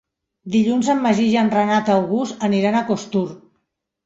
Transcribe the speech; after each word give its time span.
Dilluns 0.53 0.87
en 0.93 1.03
Magí 1.03 1.25
i 1.33 1.35
en 1.41 1.51
Renat 1.57 1.93
August 1.97 2.47
aniran 2.49 2.79
a 2.79 2.83
Costur. 2.89 3.23